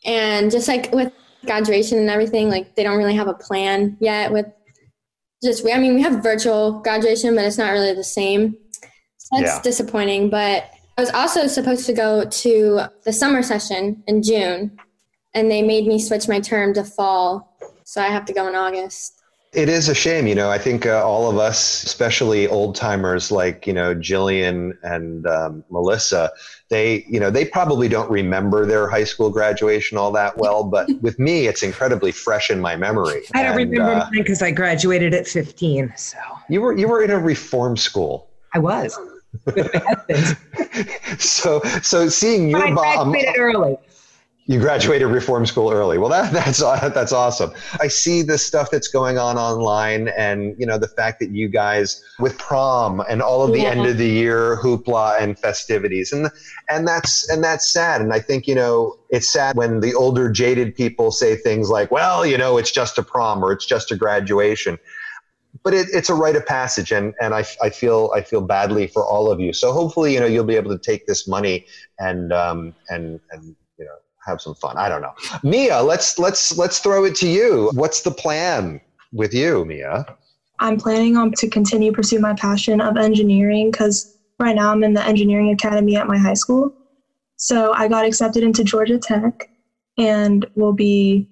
And 0.05 0.49
just 0.49 0.67
like 0.67 0.91
with 0.91 1.13
graduation 1.45 1.97
and 1.97 2.09
everything, 2.09 2.49
like 2.49 2.75
they 2.75 2.83
don't 2.83 2.97
really 2.97 3.15
have 3.15 3.27
a 3.27 3.33
plan 3.33 3.97
yet 3.99 4.31
with 4.31 4.45
just 5.43 5.63
we 5.63 5.73
I 5.73 5.77
mean 5.79 5.95
we 5.95 6.01
have 6.01 6.21
virtual 6.21 6.79
graduation, 6.81 7.35
but 7.35 7.45
it's 7.45 7.57
not 7.57 7.71
really 7.71 7.93
the 7.93 8.03
same. 8.03 8.55
So 9.17 9.37
that's 9.39 9.55
Yeah. 9.55 9.61
disappointing. 9.61 10.29
But 10.29 10.65
I 10.97 11.01
was 11.01 11.11
also 11.11 11.47
supposed 11.47 11.85
to 11.87 11.93
go 11.93 12.25
to 12.25 12.81
the 13.05 13.13
summer 13.13 13.41
session 13.41 14.03
in 14.07 14.21
June, 14.21 14.77
and 15.33 15.49
they 15.49 15.61
made 15.61 15.87
me 15.87 15.99
switch 15.99 16.27
my 16.27 16.39
term 16.39 16.73
to 16.75 16.83
fall, 16.83 17.57
so 17.85 18.01
I 18.01 18.07
have 18.07 18.25
to 18.25 18.33
go 18.33 18.47
in 18.47 18.55
August. 18.55 19.20
It 19.53 19.67
is 19.67 19.89
a 19.89 19.93
shame, 19.93 20.27
you 20.27 20.35
know. 20.35 20.49
I 20.49 20.57
think 20.57 20.85
uh, 20.85 21.05
all 21.05 21.29
of 21.29 21.37
us, 21.37 21.83
especially 21.83 22.47
old 22.47 22.73
timers 22.73 23.31
like 23.31 23.67
you 23.67 23.73
know 23.73 23.93
Jillian 23.93 24.77
and 24.81 25.27
um, 25.27 25.65
Melissa, 25.69 26.31
they 26.69 27.03
you 27.09 27.19
know 27.19 27.29
they 27.29 27.43
probably 27.43 27.89
don't 27.89 28.09
remember 28.09 28.65
their 28.65 28.87
high 28.87 29.03
school 29.03 29.29
graduation 29.29 29.97
all 29.97 30.09
that 30.13 30.37
well. 30.37 30.63
But 30.63 30.89
with 31.01 31.19
me, 31.19 31.47
it's 31.47 31.63
incredibly 31.63 32.13
fresh 32.13 32.49
in 32.49 32.61
my 32.61 32.77
memory. 32.77 33.23
I 33.35 33.43
don't 33.43 33.59
And, 33.59 33.71
remember 33.71 33.91
uh, 33.91 33.97
mine 33.99 34.23
because 34.23 34.41
I 34.41 34.51
graduated 34.51 35.13
at 35.13 35.27
15. 35.27 35.91
So 35.97 36.17
you 36.47 36.61
were 36.61 36.77
you 36.77 36.87
were 36.87 37.03
in 37.03 37.11
a 37.11 37.19
reform 37.19 37.75
school, 37.75 38.29
I 38.53 38.59
was. 38.59 38.97
With 39.45 39.69
my 39.73 39.81
husband. 40.07 40.37
so 41.21 41.59
so 41.81 42.07
seeing 42.07 42.53
But 42.53 42.61
I 42.61 42.65
your 42.67 42.75
mom. 42.75 43.11
graduated 43.11 43.35
early. 43.37 43.77
You 44.47 44.59
graduated 44.59 45.07
reform 45.07 45.45
school 45.45 45.71
early. 45.71 45.97
Well, 45.97 46.09
that, 46.09 46.33
that's 46.33 46.59
that's 46.59 47.11
awesome. 47.11 47.51
I 47.79 47.87
see 47.87 48.21
the 48.21 48.37
stuff 48.37 48.69
that's 48.71 48.87
going 48.87 49.17
on 49.17 49.37
online, 49.37 50.09
and 50.09 50.55
you 50.57 50.65
know 50.65 50.77
the 50.77 50.87
fact 50.87 51.19
that 51.19 51.29
you 51.29 51.47
guys 51.47 52.01
with 52.19 52.37
prom 52.37 53.01
and 53.07 53.21
all 53.21 53.43
of 53.43 53.53
the 53.53 53.61
Yeah. 53.61 53.69
end 53.69 53.85
of 53.85 53.97
the 53.97 54.07
year 54.09 54.57
hoopla 54.57 55.21
and 55.21 55.37
festivities, 55.37 56.11
and 56.11 56.29
and 56.69 56.87
that's 56.87 57.29
and 57.29 57.43
that's 57.43 57.71
sad. 57.71 58.01
And 58.01 58.13
I 58.13 58.19
think 58.19 58.47
you 58.47 58.55
know 58.55 58.95
it's 59.09 59.31
sad 59.31 59.55
when 59.55 59.79
the 59.79 59.93
older 59.93 60.29
jaded 60.31 60.75
people 60.75 61.11
say 61.11 61.35
things 61.35 61.69
like, 61.69 61.91
"Well, 61.91 62.25
you 62.25 62.37
know, 62.37 62.57
it's 62.57 62.71
just 62.71 62.97
a 62.97 63.03
prom 63.03 63.43
or 63.43 63.51
it's 63.51 63.65
just 63.65 63.91
a 63.91 63.95
graduation." 63.95 64.77
But 65.63 65.73
it, 65.73 65.87
it's 65.93 66.09
a 66.09 66.15
rite 66.15 66.35
of 66.37 66.45
passage, 66.45 66.91
and, 66.91 67.13
and 67.21 67.35
I, 67.35 67.45
I 67.61 67.69
feel 67.69 68.09
I 68.15 68.21
feel 68.21 68.41
badly 68.41 68.87
for 68.87 69.05
all 69.05 69.29
of 69.29 69.39
you. 69.39 69.53
So 69.53 69.71
hopefully, 69.71 70.13
you 70.13 70.19
know, 70.19 70.25
you'll 70.25 70.45
be 70.45 70.55
able 70.55 70.71
to 70.71 70.79
take 70.79 71.05
this 71.05 71.27
money 71.27 71.65
and 71.99 72.33
um, 72.33 72.73
and 72.89 73.19
and 73.31 73.55
you 73.77 73.85
know 73.85 73.91
have 74.25 74.41
some 74.41 74.55
fun. 74.55 74.77
I 74.77 74.89
don't 74.89 75.01
know. 75.01 75.13
Mia, 75.43 75.81
let's 75.81 76.19
let's 76.19 76.57
let's 76.57 76.79
throw 76.79 77.05
it 77.05 77.15
to 77.15 77.27
you. 77.27 77.71
What's 77.73 78.01
the 78.01 78.11
plan 78.11 78.81
with 79.11 79.33
you, 79.33 79.65
Mia? 79.65 80.05
I'm 80.59 80.77
planning 80.77 81.17
on 81.17 81.31
to 81.37 81.49
continue 81.49 81.91
pursue 81.91 82.19
my 82.19 82.33
passion 82.35 82.81
of 82.81 82.95
engineering 82.95 83.71
because 83.71 84.15
right 84.39 84.55
now 84.55 84.71
I'm 84.71 84.83
in 84.83 84.93
the 84.93 85.03
engineering 85.03 85.51
academy 85.51 85.95
at 85.95 86.07
my 86.07 86.17
high 86.17 86.35
school. 86.35 86.75
So 87.37 87.73
I 87.73 87.87
got 87.87 88.05
accepted 88.05 88.43
into 88.43 88.63
Georgia 88.63 88.99
Tech 88.99 89.49
and 89.97 90.45
will 90.55 90.73
be 90.73 91.27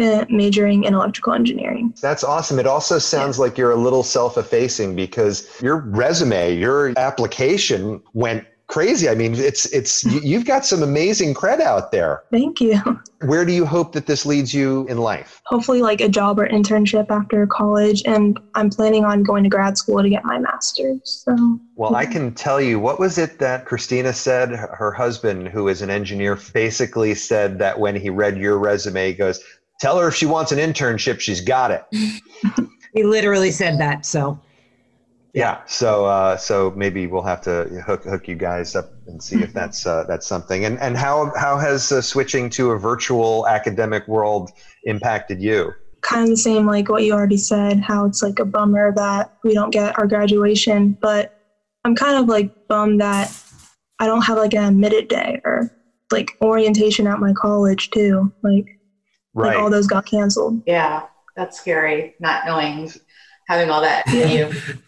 uh, 0.00 0.24
majoring 0.28 0.84
in 0.84 0.94
electrical 0.94 1.32
engineering. 1.32 1.94
That's 2.00 2.24
awesome. 2.24 2.58
It 2.58 2.66
also 2.66 2.98
sounds 2.98 3.38
like 3.38 3.58
you're 3.58 3.72
a 3.72 3.76
little 3.76 4.02
self-effacing 4.02 4.96
because 4.96 5.48
your 5.62 5.78
resume, 5.78 6.56
your 6.56 6.92
application 6.96 8.00
went 8.12 8.44
crazy. 8.68 9.08
I 9.08 9.14
mean, 9.14 9.34
it's 9.34 9.66
it's 9.66 10.04
you- 10.04 10.20
you've 10.22 10.44
got 10.44 10.64
some 10.64 10.82
amazing 10.82 11.34
cred 11.34 11.60
out 11.60 11.90
there. 11.90 12.22
Thank 12.30 12.60
you. 12.60 12.80
Where 13.22 13.44
do 13.44 13.52
you 13.52 13.66
hope 13.66 13.92
that 13.94 14.06
this 14.06 14.24
leads 14.24 14.54
you 14.54 14.86
in 14.88 14.98
life? 14.98 15.40
Hopefully, 15.46 15.82
like 15.82 16.00
a 16.00 16.08
job 16.08 16.38
or 16.38 16.46
internship 16.48 17.06
after 17.10 17.46
college, 17.46 18.02
and 18.06 18.38
I'm 18.54 18.70
planning 18.70 19.04
on 19.04 19.24
going 19.24 19.42
to 19.42 19.50
grad 19.50 19.76
school 19.76 20.02
to 20.02 20.08
get 20.08 20.24
my 20.24 20.38
master's. 20.38 21.24
So 21.26 21.58
Well, 21.74 21.96
I 21.96 22.06
can 22.06 22.32
tell 22.34 22.60
you 22.60 22.78
what 22.78 23.00
was 23.00 23.18
it 23.18 23.38
that 23.40 23.64
Christina 23.64 24.12
said? 24.12 24.50
Her 24.50 24.74
her 24.78 24.92
husband, 24.92 25.48
who 25.48 25.68
is 25.68 25.82
an 25.82 25.90
engineer, 25.90 26.38
basically 26.52 27.14
said 27.14 27.58
that 27.58 27.80
when 27.80 27.96
he 27.96 28.10
read 28.10 28.36
your 28.38 28.58
resume, 28.58 29.08
he 29.08 29.14
goes, 29.14 29.40
"Tell 29.80 29.98
her 29.98 30.08
if 30.08 30.14
she 30.14 30.26
wants 30.26 30.52
an 30.52 30.58
internship, 30.58 31.20
she's 31.20 31.40
got 31.40 31.70
it." 31.70 31.84
He 32.94 33.04
literally 33.04 33.50
said 33.50 33.78
that. 33.78 34.06
So 34.06 34.40
Yeah. 35.38 35.60
So 35.66 36.04
uh, 36.04 36.36
so 36.36 36.72
maybe 36.76 37.06
we'll 37.06 37.22
have 37.22 37.40
to 37.42 37.64
hook 37.86 38.04
hook 38.04 38.26
you 38.26 38.34
guys 38.34 38.74
up 38.74 38.90
and 39.06 39.22
see 39.22 39.40
if 39.40 39.52
that's 39.52 39.86
uh, 39.86 40.04
that's 40.08 40.26
something. 40.26 40.64
And 40.64 40.78
and 40.80 40.96
how 40.96 41.32
how 41.36 41.58
has 41.58 41.92
uh, 41.92 42.02
switching 42.02 42.50
to 42.50 42.72
a 42.72 42.78
virtual 42.78 43.46
academic 43.46 44.06
world 44.08 44.50
impacted 44.84 45.40
you? 45.40 45.72
kind 46.00 46.22
of 46.22 46.28
the 46.28 46.36
same 46.36 46.64
like 46.64 46.88
what 46.88 47.02
you 47.02 47.12
already 47.12 47.36
said 47.36 47.80
how 47.80 48.04
it's 48.06 48.22
like 48.22 48.38
a 48.38 48.44
bummer 48.44 48.92
that 48.94 49.32
we 49.42 49.52
don't 49.52 49.70
get 49.70 49.98
our 49.98 50.06
graduation 50.06 50.96
but 51.00 51.32
i'm 51.84 51.96
kind 51.96 52.16
of 52.16 52.28
like 52.28 52.52
bummed 52.68 53.00
that 53.00 53.36
i 53.98 54.06
don't 54.06 54.22
have 54.22 54.38
like 54.38 54.54
an 54.54 54.62
admitted 54.62 55.08
day 55.08 55.40
or 55.44 55.68
like 56.12 56.30
orientation 56.40 57.08
at 57.08 57.18
my 57.18 57.32
college 57.32 57.90
too 57.90 58.32
like 58.44 58.64
like 59.34 59.56
all 59.56 59.70
those 59.70 59.86
got 59.86 60.06
canceled 60.06 60.62
Yeah, 60.66 61.06
that's 61.36 61.58
scary. 61.58 62.14
Not 62.18 62.44
knowing, 62.46 62.90
having 63.46 63.70
all 63.70 63.80
that 63.80 64.06
in 64.12 64.30
you. 64.30 64.52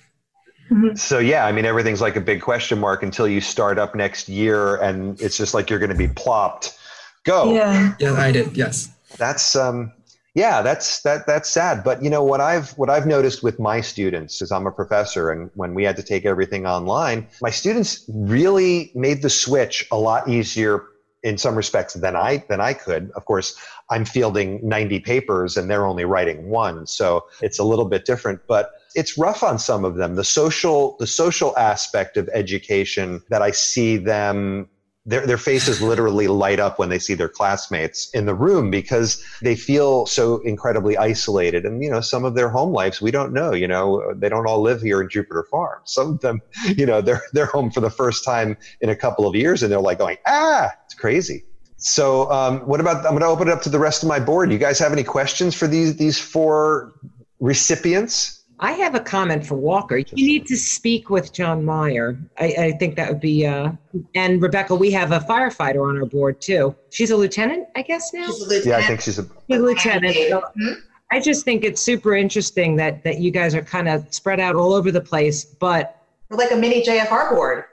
So 0.96 1.18
yeah, 1.18 1.46
I 1.46 1.52
mean 1.52 1.64
everything's 1.64 2.00
like 2.00 2.16
a 2.16 2.20
big 2.20 2.40
question 2.40 2.78
mark 2.78 3.02
until 3.02 3.26
you 3.26 3.40
start 3.40 3.78
up 3.78 3.94
next 3.94 4.28
year, 4.28 4.76
and 4.76 5.20
it's 5.20 5.36
just 5.36 5.54
like 5.54 5.68
you're 5.70 5.78
going 5.78 5.90
to 5.90 5.96
be 5.96 6.08
plopped. 6.08 6.78
Go. 7.24 7.52
yeah 7.52 7.94
Yeah, 7.98 8.14
I 8.14 8.32
did. 8.32 8.56
Yes. 8.56 8.88
that's 9.18 9.56
um 9.56 9.92
yeah 10.34 10.62
that's 10.62 11.02
that 11.02 11.26
that's 11.26 11.48
sad 11.48 11.82
but 11.82 12.02
you 12.02 12.10
know 12.10 12.22
what 12.22 12.40
i've 12.40 12.70
what 12.78 12.88
i've 12.88 13.06
noticed 13.06 13.42
with 13.42 13.58
my 13.58 13.80
students 13.80 14.40
is 14.40 14.52
i'm 14.52 14.66
a 14.66 14.72
professor 14.72 15.30
and 15.30 15.50
when 15.54 15.74
we 15.74 15.82
had 15.82 15.96
to 15.96 16.02
take 16.02 16.24
everything 16.24 16.66
online 16.66 17.26
my 17.42 17.50
students 17.50 18.04
really 18.08 18.92
made 18.94 19.22
the 19.22 19.30
switch 19.30 19.86
a 19.90 19.98
lot 19.98 20.28
easier 20.28 20.84
in 21.22 21.36
some 21.36 21.56
respects 21.56 21.94
than 21.94 22.14
i 22.14 22.42
than 22.48 22.60
i 22.60 22.72
could 22.72 23.10
of 23.16 23.24
course 23.24 23.58
i'm 23.90 24.04
fielding 24.04 24.60
90 24.66 25.00
papers 25.00 25.56
and 25.56 25.68
they're 25.68 25.86
only 25.86 26.04
writing 26.04 26.48
one 26.48 26.86
so 26.86 27.26
it's 27.42 27.58
a 27.58 27.64
little 27.64 27.84
bit 27.84 28.04
different 28.04 28.40
but 28.46 28.70
it's 28.94 29.16
rough 29.16 29.42
on 29.42 29.58
some 29.58 29.84
of 29.84 29.96
them. 29.96 30.16
The 30.16 30.24
social 30.24 30.96
the 30.98 31.06
social 31.06 31.56
aspect 31.56 32.16
of 32.16 32.28
education 32.32 33.22
that 33.28 33.42
i 33.42 33.50
see 33.50 33.96
them 33.96 34.68
their, 35.06 35.26
their 35.26 35.38
faces 35.38 35.80
literally 35.80 36.28
light 36.28 36.60
up 36.60 36.78
when 36.78 36.90
they 36.90 36.98
see 36.98 37.14
their 37.14 37.28
classmates 37.28 38.10
in 38.10 38.26
the 38.26 38.34
room 38.34 38.70
because 38.70 39.24
they 39.42 39.56
feel 39.56 40.04
so 40.06 40.38
incredibly 40.42 40.96
isolated. 40.96 41.64
And 41.64 41.82
you 41.82 41.90
know 41.90 42.00
some 42.00 42.24
of 42.24 42.34
their 42.34 42.48
home 42.48 42.72
lives 42.72 43.00
we 43.00 43.10
don't 43.10 43.32
know 43.32 43.52
you 43.52 43.66
know 43.66 44.12
they 44.14 44.28
don't 44.28 44.46
all 44.46 44.60
live 44.60 44.82
here 44.82 45.00
in 45.00 45.08
jupiter 45.08 45.44
farm. 45.50 45.80
Some 45.84 46.12
of 46.12 46.20
them 46.20 46.40
you 46.76 46.86
know 46.86 47.00
they're 47.00 47.22
they're 47.32 47.46
home 47.46 47.70
for 47.70 47.80
the 47.80 47.90
first 47.90 48.24
time 48.24 48.56
in 48.80 48.88
a 48.88 48.96
couple 48.96 49.26
of 49.26 49.34
years 49.34 49.62
and 49.62 49.72
they're 49.72 49.80
like 49.80 49.98
going 49.98 50.18
ah 50.26 50.70
it's 50.84 50.94
crazy. 50.94 51.44
So 51.76 52.30
um, 52.30 52.60
what 52.60 52.78
about 52.80 52.98
i'm 53.06 53.12
going 53.12 53.20
to 53.20 53.26
open 53.26 53.48
it 53.48 53.52
up 53.52 53.62
to 53.62 53.70
the 53.70 53.78
rest 53.78 54.02
of 54.02 54.08
my 54.08 54.20
board. 54.20 54.52
You 54.52 54.58
guys 54.58 54.78
have 54.78 54.92
any 54.92 55.04
questions 55.04 55.54
for 55.54 55.66
these 55.66 55.96
these 55.96 56.18
four 56.18 56.92
recipients 57.40 58.39
I 58.62 58.72
have 58.72 58.94
a 58.94 59.00
comment 59.00 59.46
for 59.46 59.54
Walker. 59.54 59.96
You 59.96 60.26
need 60.26 60.46
to 60.46 60.56
speak 60.56 61.08
with 61.08 61.32
John 61.32 61.64
Meyer. 61.64 62.18
I, 62.38 62.44
I 62.58 62.72
think 62.72 62.94
that 62.96 63.08
would 63.08 63.20
be, 63.20 63.46
uh, 63.46 63.72
and 64.14 64.42
Rebecca, 64.42 64.74
we 64.74 64.90
have 64.92 65.12
a 65.12 65.20
firefighter 65.20 65.88
on 65.88 65.96
our 65.98 66.04
board 66.04 66.40
too. 66.42 66.76
She's 66.90 67.10
a 67.10 67.16
lieutenant, 67.16 67.68
I 67.74 67.80
guess 67.82 68.12
now. 68.12 68.26
She's 68.26 68.40
a 68.40 68.44
lieutenant. 68.44 68.66
yeah 68.66 68.76
i 68.76 68.82
think 68.86 69.00
she's 69.00 69.18
a 69.18 69.26
She's 69.48 69.58
a 69.58 69.62
lieutenant. 69.62 70.14
So 70.28 70.42
Hmm? 70.56 70.72
I 71.10 71.20
just 71.20 71.44
think 71.44 71.64
it's 71.64 71.80
super 71.82 72.14
interesting 72.14 72.76
that 72.76 73.02
that 73.04 73.18
you 73.18 73.30
guys 73.30 73.54
are 73.54 73.62
kind 73.62 73.88
of 73.88 74.06
spread 74.14 74.38
out 74.40 74.54
all 74.56 74.72
over 74.74 74.92
the 74.92 75.00
place, 75.00 75.44
but 75.44 75.96
We're 76.28 76.36
like 76.36 76.52
a 76.52 76.56
mini 76.56 76.84
JFR 76.84 77.30
board. 77.30 77.64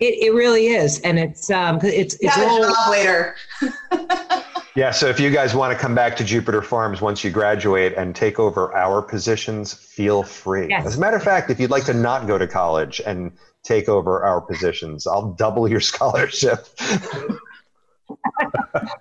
it, 0.00 0.14
it 0.28 0.32
really 0.32 0.68
is, 0.68 1.00
and 1.00 1.18
it's 1.18 1.50
um 1.50 1.80
'cause 1.80 1.90
it's 1.90 2.14
it's 2.20 2.34
have 2.34 2.46
a 2.46 2.50
all 2.50 2.62
job 2.62 2.90
later. 2.90 3.34
Yeah, 4.76 4.90
so 4.90 5.08
if 5.08 5.18
you 5.18 5.30
guys 5.30 5.54
want 5.54 5.72
to 5.72 5.78
come 5.78 5.94
back 5.94 6.16
to 6.16 6.24
Jupiter 6.24 6.60
Farms 6.60 7.00
once 7.00 7.24
you 7.24 7.30
graduate 7.30 7.94
and 7.94 8.14
take 8.14 8.38
over 8.38 8.74
our 8.74 9.00
positions, 9.00 9.72
feel 9.72 10.22
free. 10.22 10.68
Yes. 10.68 10.84
As 10.84 10.98
a 10.98 11.00
matter 11.00 11.16
of 11.16 11.22
fact, 11.22 11.50
if 11.50 11.58
you'd 11.58 11.70
like 11.70 11.86
to 11.86 11.94
not 11.94 12.26
go 12.26 12.36
to 12.36 12.46
college 12.46 13.00
and 13.06 13.32
take 13.62 13.88
over 13.88 14.22
our 14.22 14.38
positions, 14.38 15.06
I'll 15.06 15.32
double 15.32 15.66
your 15.66 15.80
scholarship. 15.92 16.66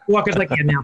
Walker's 0.08 0.38
like 0.38 0.50
yeah 0.52 0.64
now. 0.64 0.82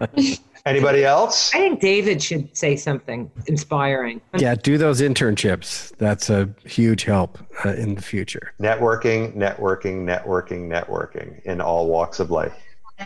Anybody 0.66 1.04
else? 1.04 1.54
I 1.54 1.58
think 1.58 1.80
David 1.80 2.22
should 2.22 2.54
say 2.54 2.76
something 2.76 3.30
inspiring. 3.46 4.20
Yeah, 4.36 4.54
do 4.54 4.76
those 4.76 5.00
internships. 5.00 5.96
That's 5.96 6.28
a 6.28 6.50
huge 6.64 7.04
help 7.04 7.38
uh, 7.64 7.70
in 7.70 7.94
the 7.94 8.02
future. 8.02 8.52
Networking, 8.60 9.34
networking, 9.34 10.04
networking, 10.04 10.68
networking 10.68 11.42
in 11.44 11.62
all 11.62 11.88
walks 11.88 12.20
of 12.20 12.30
life. 12.30 12.54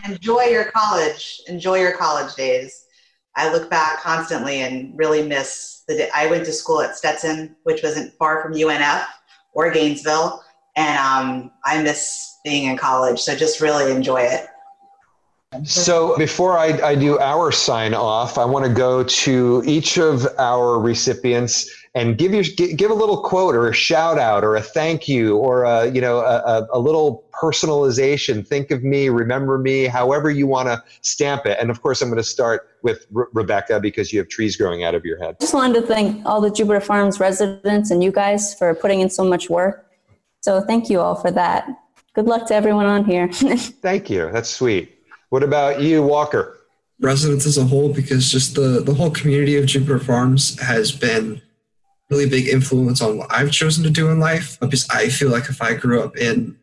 Enjoy 0.05 0.43
your 0.43 0.65
college. 0.65 1.41
Enjoy 1.47 1.79
your 1.79 1.95
college 1.95 2.35
days. 2.35 2.85
I 3.35 3.51
look 3.51 3.69
back 3.69 4.01
constantly 4.01 4.61
and 4.61 4.97
really 4.97 5.27
miss 5.27 5.83
the 5.87 5.95
day. 5.95 6.09
I 6.15 6.27
went 6.27 6.45
to 6.45 6.51
school 6.51 6.81
at 6.81 6.97
Stetson, 6.97 7.55
which 7.63 7.83
wasn't 7.83 8.13
far 8.15 8.41
from 8.41 8.53
UNF 8.53 9.05
or 9.53 9.71
Gainesville, 9.71 10.43
and 10.75 10.97
um, 10.97 11.51
I 11.63 11.81
miss 11.81 12.37
being 12.43 12.69
in 12.69 12.77
college. 12.77 13.19
So 13.19 13.35
just 13.35 13.61
really 13.61 13.91
enjoy 13.91 14.21
it. 14.21 14.47
So 15.63 16.17
before 16.17 16.57
I, 16.57 16.67
I 16.81 16.95
do 16.95 17.17
our 17.19 17.51
sign 17.51 17.93
off, 17.93 18.37
I 18.37 18.45
want 18.45 18.65
to 18.65 18.73
go 18.73 19.03
to 19.03 19.63
each 19.65 19.97
of 19.97 20.27
our 20.37 20.79
recipients 20.79 21.69
and 21.97 22.15
give 22.15 22.31
your 22.31 22.43
give 22.75 22.91
a 22.91 22.93
little 22.93 23.23
quote 23.23 23.55
or 23.55 23.67
a 23.67 23.73
shout 23.73 24.19
out 24.19 24.43
or 24.43 24.55
a 24.55 24.61
thank 24.61 25.07
you 25.07 25.35
or 25.37 25.63
a 25.63 25.89
you 25.89 25.99
know 25.99 26.19
a, 26.19 26.67
a 26.71 26.79
little 26.79 27.25
personalization. 27.33 28.45
Think 28.45 28.69
of 28.69 28.83
me, 28.83 29.09
remember 29.09 29.57
me, 29.57 29.85
however 29.85 30.29
you 30.29 30.45
want 30.45 30.67
to 30.67 30.83
stamp 31.01 31.47
it. 31.47 31.57
And 31.59 31.71
of 31.71 31.81
course, 31.81 32.03
I'm 32.03 32.09
going 32.09 32.17
to 32.17 32.23
start 32.23 32.69
with 32.83 33.07
Re- 33.11 33.25
Rebecca 33.33 33.79
because 33.79 34.13
you 34.13 34.19
have 34.19 34.27
trees 34.27 34.55
growing 34.55 34.83
out 34.83 34.93
of 34.93 35.05
your 35.05 35.17
head. 35.17 35.37
Just 35.39 35.55
wanted 35.55 35.81
to 35.81 35.87
thank 35.87 36.23
all 36.23 36.39
the 36.39 36.51
Jupiter 36.51 36.81
Farms 36.81 37.19
residents 37.19 37.89
and 37.89 38.03
you 38.03 38.11
guys 38.11 38.53
for 38.53 38.75
putting 38.75 39.01
in 39.01 39.09
so 39.09 39.23
much 39.23 39.49
work. 39.49 39.91
So 40.41 40.61
thank 40.61 40.91
you 40.91 40.99
all 40.99 41.15
for 41.15 41.31
that. 41.31 41.67
Good 42.13 42.25
luck 42.25 42.47
to 42.47 42.55
everyone 42.55 42.85
on 42.85 43.05
here. 43.05 43.27
thank 43.33 44.11
you. 44.11 44.29
That's 44.31 44.49
sweet. 44.49 44.99
What 45.29 45.41
about 45.41 45.81
you, 45.81 46.03
Walker? 46.03 46.59
Residents 46.99 47.45
as 47.45 47.57
a 47.57 47.63
whole, 47.63 47.91
because 47.91 48.31
just 48.31 48.55
the, 48.55 48.81
the 48.83 48.93
whole 48.93 49.11
community 49.11 49.55
of 49.57 49.65
Jupiter 49.65 49.99
Farms 49.99 50.59
has 50.61 50.91
been 50.91 51.41
really 52.09 52.29
big 52.29 52.47
influence 52.47 53.01
on 53.01 53.17
what 53.17 53.31
I've 53.31 53.51
chosen 53.51 53.83
to 53.83 53.89
do 53.89 54.09
in 54.09 54.19
life. 54.19 54.59
Because 54.59 54.87
I 54.89 55.09
feel 55.09 55.29
like 55.29 55.49
if 55.49 55.61
I 55.61 55.73
grew 55.73 56.01
up 56.01 56.17
in 56.17 56.57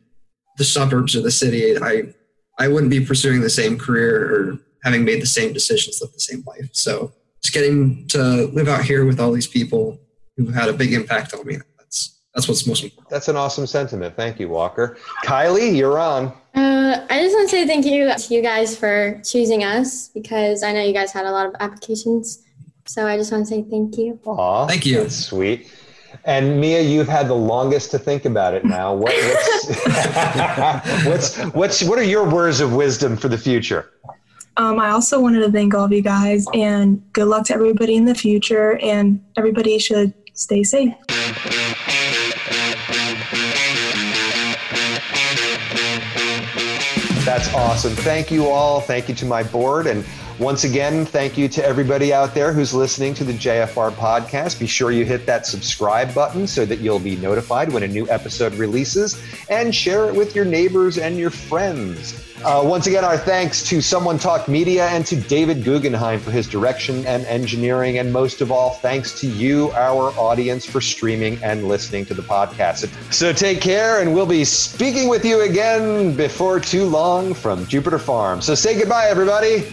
the 0.57 0.65
suburbs 0.65 1.17
or 1.17 1.23
the 1.23 1.31
city, 1.31 1.77
I 1.79 2.15
I 2.59 2.69
wouldn't 2.69 2.91
be 2.91 3.05
pursuing 3.05 3.41
the 3.41 3.51
same 3.51 3.79
career 3.79 4.35
or 4.35 4.59
having 4.85 5.05
made 5.05 5.21
the 5.21 5.27
same 5.27 5.53
decisions, 5.53 6.01
live 6.01 6.13
the 6.13 6.21
same 6.21 6.45
life. 6.47 6.69
So 6.73 7.13
just 7.43 7.55
getting 7.55 8.07
to 8.09 8.47
live 8.53 8.69
out 8.69 8.85
here 8.85 9.05
with 9.05 9.19
all 9.19 9.33
these 9.33 9.47
people 9.47 9.99
who 10.37 10.47
had 10.47 10.69
a 10.69 10.73
big 10.73 10.93
impact 10.93 11.35
on 11.35 11.45
me. 11.47 11.59
That's 11.79 12.21
that's 12.35 12.49
what's 12.49 12.67
most 12.67 12.85
important. 12.85 13.11
That's 13.11 13.29
an 13.29 13.37
awesome 13.37 13.67
sentiment. 13.67 14.17
Thank 14.17 14.39
you, 14.39 14.49
Walker. 14.49 14.97
Kylie, 15.25 15.77
you're 15.77 15.99
on. 15.99 16.33
Uh, 16.55 17.05
I 17.11 17.21
just 17.21 17.35
want 17.35 17.51
to 17.51 17.57
say 17.57 17.67
thank 17.67 17.85
you 17.85 18.13
to 18.13 18.35
you 18.35 18.43
guys 18.43 18.77
for 18.77 19.21
choosing 19.25 19.65
us 19.65 20.09
because 20.09 20.63
I 20.63 20.73
know 20.73 20.83
you 20.83 20.93
guys 20.93 21.13
had 21.13 21.27
a 21.27 21.31
lot 21.31 21.47
of 21.47 21.55
applications. 21.59 22.44
So 22.87 23.07
I 23.07 23.17
just 23.17 23.33
want 23.33 23.47
to 23.47 23.49
say 23.49 23.63
thank 23.63 23.97
you. 23.97 24.21
Aw, 24.27 24.67
Thank 24.67 24.85
you. 24.85 25.01
That's 25.01 25.17
sweet. 25.17 25.71
And 26.27 26.61
Mia, 26.61 26.83
you've 26.83 27.09
had 27.09 27.29
the 27.29 27.35
longest 27.35 27.91
to 27.93 27.99
think 27.99 28.25
about 28.25 28.55
it 28.55 28.65
now. 28.65 28.95
What, 28.95 29.13
what's, 29.13 31.07
what's, 31.07 31.39
what's, 31.55 31.83
what 31.83 31.99
are 31.99 32.05
your 32.05 32.29
words 32.29 32.61
of 32.61 32.75
wisdom 32.75 33.17
for 33.17 33.29
the 33.29 33.39
future? 33.39 33.91
Um, 34.57 34.79
I 34.79 34.91
also 34.91 35.19
wanted 35.19 35.41
to 35.41 35.51
thank 35.51 35.75
all 35.75 35.85
of 35.85 35.93
you 35.93 36.03
guys 36.03 36.47
and 36.55 37.03
good 37.13 37.27
luck 37.27 37.47
to 37.47 37.55
everybody 37.55 37.97
in 37.97 38.05
the 38.05 38.15
future. 38.15 38.79
And 38.79 39.25
everybody 39.37 39.79
should 39.79 40.13
stay 40.35 40.63
safe. 40.63 40.95
That's 47.25 47.53
awesome. 47.55 47.95
Thank 47.95 48.31
you 48.31 48.49
all. 48.49 48.81
Thank 48.81 49.09
you 49.09 49.15
to 49.17 49.25
my 49.25 49.43
board. 49.43 49.87
And 49.87 50.05
once 50.39 50.65
again, 50.65 51.07
thank 51.07 51.39
you 51.39 51.49
to 51.49 51.65
everybody 51.65 52.13
out 52.13 52.35
there 52.35 52.53
who's 52.53 52.75
listening 52.75 53.15
to 53.15 53.25
the 53.25 53.33
JFR 53.33 53.93
podcast. 53.93 54.59
Be 54.59 54.67
sure 54.67 54.91
you 54.91 55.05
hit 55.05 55.27
that 55.27 55.47
subscribe 55.47 56.13
button 56.13 56.47
so 56.47 56.65
that 56.67 56.81
you'll 56.81 56.99
be 56.99 57.17
notified 57.17 57.73
when 57.73 57.85
a 57.85 57.89
new 57.89 58.09
episode 58.11 58.53
releases 58.55 59.23
and 59.49 59.73
share 59.73 60.09
it 60.09 60.15
with 60.15 60.35
your 60.35 60.45
neighbors 60.45 60.99
and 60.99 61.17
your 61.19 61.31
friends. 61.31 62.21
Uh, 62.45 62.63
once 62.63 62.87
again, 62.87 63.05
our 63.05 63.17
thanks 63.17 63.63
to 63.63 63.81
Someone 63.81 64.19
Talk 64.19 64.49
Media 64.49 64.87
and 64.89 65.07
to 65.07 65.17
David 65.17 65.65
Guggenheim 65.65 66.21
for 66.21 66.31
his 66.31 66.47
direction 66.47 67.07
and 67.07 67.25
engineering. 67.25 67.99
And 67.99 68.13
most 68.13 68.43
of 68.43 68.53
all, 68.53 68.71
thanks 68.71 69.19
to 69.21 69.27
you, 69.27 69.71
our 69.71 70.11
audience, 70.19 70.67
for 70.67 70.83
streaming 70.83 71.43
and 71.43 71.69
listening 71.69 72.05
to 72.07 72.13
the 72.13 72.23
podcast. 72.23 72.89
So 73.15 73.33
take 73.33 73.63
care, 73.63 74.03
and 74.03 74.13
we'll 74.13 74.27
be 74.27 74.45
speaking 74.45 75.09
with 75.09 75.25
you 75.25 75.41
again 75.41 76.15
before 76.15 76.61
too 76.61 76.85
long 76.85 77.33
from 77.33 77.67
Jupiter 77.67 77.99
Farm. 77.99 78.43
So 78.43 78.55
say 78.55 78.79
goodbye, 78.79 79.07
everybody. 79.07 79.65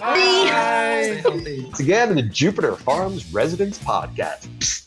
Bye. 0.00 1.20
Once 1.24 1.80
again, 1.80 2.14
the 2.14 2.22
Jupiter 2.22 2.74
Farms 2.76 3.32
Residents 3.32 3.78
Podcast. 3.78 4.86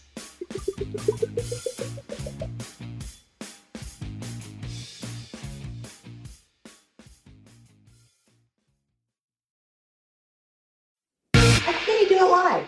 Why 11.34 11.74
can't 11.74 12.02
you 12.02 12.10
do 12.10 12.26
it 12.26 12.30
live? 12.30 12.68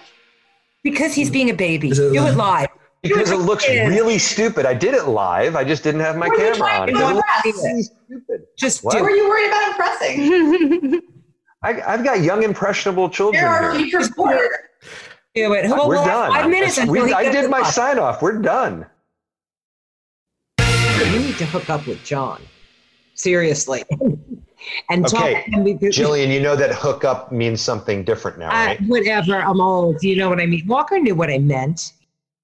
Because 0.83 1.13
he's 1.13 1.29
being 1.29 1.49
a 1.49 1.53
baby. 1.53 1.89
It 1.89 1.95
Do 1.95 2.13
it 2.13 2.19
live? 2.21 2.35
live. 2.35 2.67
Because 3.01 3.31
it 3.31 3.37
looks 3.37 3.67
Yeah. 3.67 3.87
really 3.87 4.17
stupid. 4.17 4.65
I 4.65 4.73
did 4.73 4.93
it 4.95 5.05
live. 5.05 5.55
I 5.55 5.63
just 5.63 5.83
didn't 5.83 6.01
have 6.01 6.17
my 6.17 6.27
What 6.27 6.37
camera 6.39 6.69
on. 6.69 6.87
to 6.87 6.93
It 6.93 6.97
looks 7.13 7.63
really 7.63 7.83
stupid. 7.83 8.43
Just 8.57 8.83
What? 8.83 8.93
What 8.95 8.99
do 8.99 9.03
were 9.03 9.11
you 9.11 9.29
worried 9.29 9.47
about 9.47 9.67
impressing? 9.69 11.01
I, 11.65 11.81
I've 11.93 12.03
got 12.03 12.21
young, 12.21 12.43
impressionable 12.43 13.09
children 13.09 13.43
You're 13.43 13.73
here. 13.73 13.75
future 13.75 13.97
reporter. 13.99 14.69
Do 15.33 15.53
it. 15.53 15.67
Well, 15.67 15.87
We're 15.87 15.95
we'll 15.95 16.05
done. 16.05 16.31
Five 16.31 16.49
minutes 16.49 16.79
We- 16.85 17.11
I 17.11 17.31
did 17.31 17.49
my 17.49 17.61
bus. 17.61 17.73
sign 17.75 17.97
off. 17.97 18.21
We're 18.21 18.39
done. 18.39 18.85
You 20.59 21.19
need 21.19 21.37
to 21.37 21.45
hook 21.45 21.69
up 21.69 21.87
with 21.87 22.03
John. 22.03 22.41
Seriously. 23.15 23.83
and 24.89 25.07
talk 25.07 25.21
Okay, 25.23 25.43
and 25.53 25.63
we- 25.65 25.73
Jillian, 25.75 26.31
you 26.31 26.39
know 26.39 26.55
that 26.55 26.71
hookup 26.73 27.31
means 27.31 27.61
something 27.61 28.03
different 28.03 28.37
now, 28.37 28.49
Uh, 28.49 28.65
right? 28.67 28.81
whatever. 28.83 29.35
I'm 29.41 29.59
old. 29.59 30.03
You 30.03 30.17
know 30.17 30.29
what 30.29 30.39
I 30.39 30.45
mean. 30.45 30.65
Walker 30.67 30.99
knew 30.99 31.15
what 31.15 31.29
I 31.31 31.39
meant. 31.39 31.93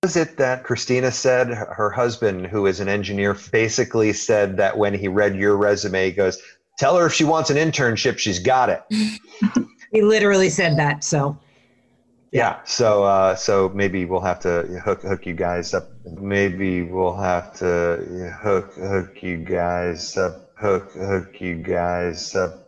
was 0.03 0.15
it 0.17 0.35
that 0.37 0.63
Christina 0.63 1.11
said 1.11 1.49
her 1.49 1.71
her 1.75 1.89
husband, 1.91 2.47
who 2.47 2.65
is 2.65 2.79
an 2.79 2.89
engineer, 2.89 3.35
basically 3.51 4.11
said 4.13 4.57
that 4.57 4.75
when 4.75 4.95
he 4.95 5.07
read 5.07 5.35
your 5.35 5.55
resume, 5.57 6.05
he 6.05 6.11
goes, 6.11 6.41
Tell 6.81 6.97
her 6.97 7.05
if 7.05 7.13
she 7.13 7.23
wants 7.23 7.49
an 7.51 7.57
internship, 7.57 8.17
she's 8.17 8.39
got 8.39 8.69
it. 8.69 8.81
He 9.91 10.01
literally 10.01 10.49
said 10.49 10.79
that. 10.79 11.03
So 11.03 11.37
Yeah. 12.31 12.63
So 12.63 13.03
uh, 13.03 13.35
so 13.35 13.69
maybe 13.75 14.05
we'll 14.05 14.21
have 14.21 14.39
to 14.39 14.63
hook 14.83 15.03
hook 15.03 15.27
you 15.27 15.35
guys 15.35 15.75
up. 15.75 15.91
Maybe 16.05 16.81
we'll 16.81 17.17
have 17.17 17.53
to 17.57 18.33
hook 18.41 18.73
hook 18.73 19.21
you 19.21 19.37
guys 19.37 20.17
up. 20.17 20.49
Hook 20.57 20.93
hook 20.93 21.39
you 21.39 21.53
guys 21.55 22.35
up. 22.35 22.67